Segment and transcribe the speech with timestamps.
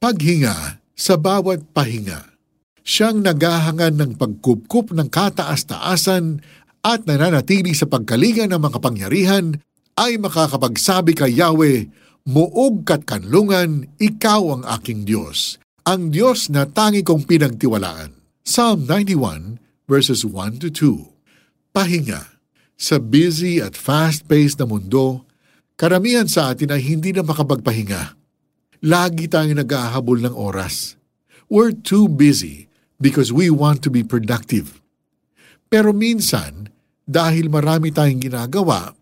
[0.00, 2.32] Paghinga sa bawat pahinga.
[2.80, 6.40] Siyang naghahangan ng pagkupkup ng kataas-taasan
[6.80, 9.60] at nananatili sa pagkalinga ng mga kapangyarihan
[10.00, 11.92] ay makakapagsabi kay Yahweh,
[12.32, 18.16] Muog kat kanlungan, ikaw ang aking Diyos, ang Diyos na tangi kong pinagtiwalaan.
[18.40, 22.40] Psalm 91 verses 1 to 2 Pahinga
[22.80, 25.28] Sa busy at fast-paced na mundo,
[25.76, 28.19] karamihan sa atin ay hindi na makapagpahinga.
[28.80, 30.96] Lagi tayong nag-ahabol ng oras.
[31.52, 34.80] We're too busy because we want to be productive.
[35.68, 36.72] Pero minsan,
[37.04, 38.96] dahil marami tayong ginagawa,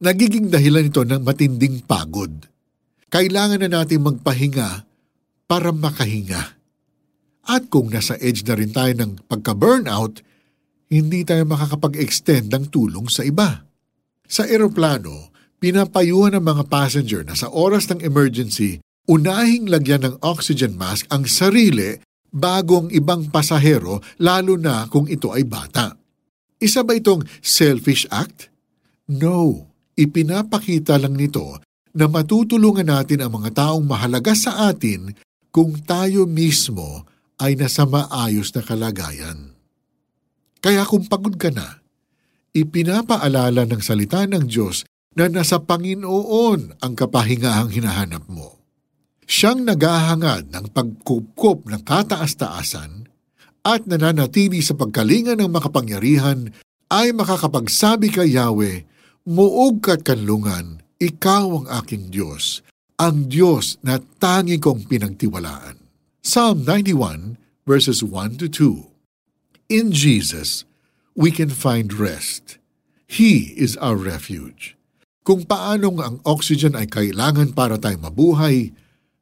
[0.00, 2.48] nagiging dahilan ito ng matinding pagod.
[3.12, 4.88] Kailangan na natin magpahinga
[5.44, 6.56] para makahinga.
[7.44, 10.24] At kung nasa edge na rin tayo ng pagka-burnout,
[10.88, 13.60] hindi tayo makakapag-extend ng tulong sa iba.
[14.24, 20.76] Sa eroplano, pinapayuhan ng mga passenger na sa oras ng emergency, unahing lagyan ng oxygen
[20.76, 21.96] mask ang sarili
[22.28, 25.96] bago ang ibang pasahero lalo na kung ito ay bata.
[26.60, 28.52] Isa ba itong selfish act?
[29.08, 29.64] No,
[29.96, 31.64] ipinapakita lang nito
[31.96, 35.16] na matutulungan natin ang mga taong mahalaga sa atin
[35.48, 37.08] kung tayo mismo
[37.40, 39.56] ay nasa maayos na kalagayan.
[40.58, 41.80] Kaya kung pagod ka na,
[42.52, 48.57] ipinapaalala ng salita ng Diyos na nasa Panginoon ang kapahingahang hinahanap mo.
[49.28, 53.12] Siyang naghahangad ng pagkupkop ng kataas-taasan
[53.60, 56.48] at nananatili sa pagkalinga ng makapangyarihan
[56.88, 58.88] ay makakapagsabi kay Yahweh,
[59.28, 62.64] Muog ka't kanlungan, ikaw ang aking Diyos,
[62.96, 65.76] ang Diyos na tangi kong pinagtiwalaan.
[66.24, 67.36] Psalm 91
[67.68, 68.88] verses 1 to 2
[69.68, 70.64] In Jesus,
[71.12, 72.56] we can find rest.
[73.04, 74.80] He is our refuge.
[75.20, 78.72] Kung paanong ang oxygen ay kailangan para tayo mabuhay,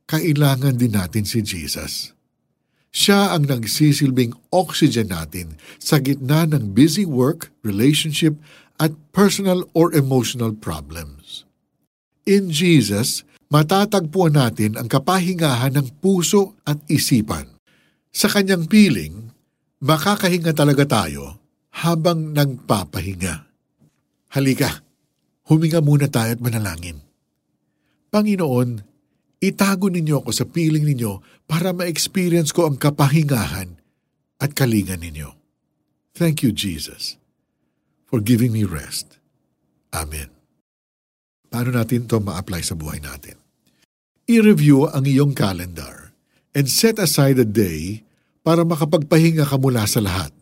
[0.07, 2.15] kailangan din natin si Jesus.
[2.97, 8.41] Siya ang nagsisilbing oxygen natin sa gitna ng busy work, relationship,
[8.81, 11.45] at personal or emotional problems.
[12.25, 13.23] In Jesus,
[13.53, 17.53] matatagpuan natin ang kapahingahan ng puso at isipan.
[18.17, 19.29] Sa kanyang piling,
[19.85, 21.37] makakahinga talaga tayo
[21.85, 23.45] habang nagpapahinga.
[24.33, 24.81] Halika,
[25.53, 27.05] huminga muna tayo at manalangin.
[28.09, 28.96] Panginoon,
[29.43, 33.77] itago ninyo ako sa piling ninyo para ma-experience ko ang kapahingahan
[34.41, 35.33] at kalingan ninyo.
[36.17, 37.21] Thank you, Jesus,
[38.09, 39.21] for giving me rest.
[39.93, 40.33] Amen.
[41.53, 43.37] Paano natin ito ma-apply sa buhay natin?
[44.27, 46.11] I-review ang iyong calendar
[46.57, 48.03] and set aside a day
[48.41, 50.33] para makapagpahinga ka mula sa lahat,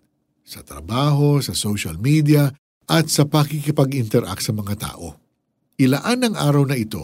[0.46, 2.54] sa trabaho, sa social media,
[2.84, 5.16] at sa pakikipag-interact sa mga tao.
[5.80, 7.02] Ilaan ang araw na ito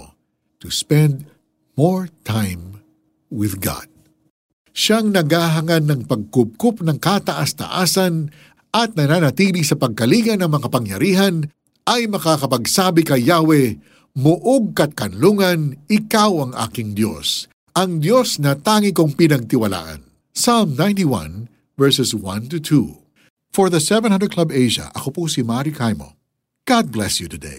[0.61, 1.27] to spend
[1.75, 2.83] more time
[3.31, 3.87] with God.
[4.71, 8.31] Siyang naghahangan ng pagkupkup ng kataas-taasan
[8.71, 11.51] at nananatili sa pagkalinga ng mga pangyarihan
[11.91, 13.77] ay makakapagsabi kay Yahweh,
[14.11, 17.47] Muog kat kanlungan, ikaw ang aking Diyos,
[17.79, 20.03] ang Diyos na tangi kong pinagtiwalaan.
[20.35, 22.99] Psalm 91 verses 1 to 2.
[23.51, 26.15] For the 700 Club Asia, ako po si Mari Kaimo.
[26.63, 27.59] God bless you today.